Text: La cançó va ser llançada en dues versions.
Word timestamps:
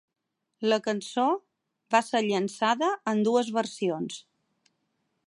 La 0.71 0.79
cançó 0.87 1.25
va 1.97 2.01
ser 2.07 2.23
llançada 2.29 2.91
en 3.13 3.21
dues 3.29 3.53
versions. 3.59 4.21